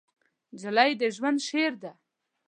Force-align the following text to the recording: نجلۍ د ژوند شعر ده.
نجلۍ 0.53 0.91
د 1.01 1.03
ژوند 1.15 1.39
شعر 1.47 1.73
ده. 1.83 1.91